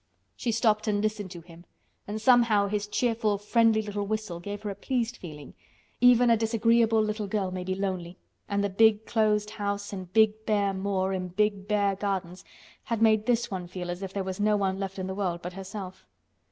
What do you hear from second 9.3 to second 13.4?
house and big bare moor and big bare gardens had made